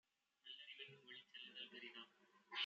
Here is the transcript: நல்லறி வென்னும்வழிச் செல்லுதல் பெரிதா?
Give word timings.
நல்லறி 0.45 0.73
வென்னும்வழிச் 0.79 1.29
செல்லுதல் 1.31 1.71
பெரிதா? 1.73 2.03